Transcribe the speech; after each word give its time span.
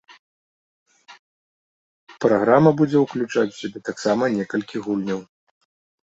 Праграма 2.25 2.71
будзе 2.79 2.97
ўключаць 3.01 3.51
у 3.51 3.53
сябе 3.63 3.79
таксама 3.91 4.23
некалькі 4.39 4.81
гульняў. 4.87 5.21